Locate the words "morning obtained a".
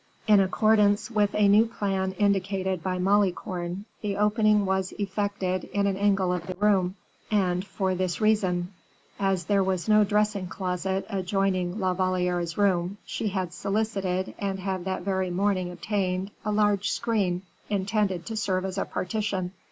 15.29-16.51